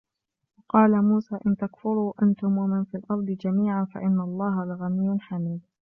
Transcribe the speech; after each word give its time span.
وَقَالَ 0.57 1.01
مُوسَى 1.01 1.37
إِنْ 1.47 1.55
تَكْفُرُوا 1.55 2.13
أَنْتُمْ 2.23 2.57
وَمَنْ 2.57 2.83
فِي 2.85 2.97
الْأَرْضِ 2.97 3.25
جَمِيعًا 3.25 3.85
فَإِنَّ 3.85 4.19
اللَّهَ 4.21 4.65
لَغَنِيٌّ 4.65 5.19
حَمِيدٌ 5.19 5.61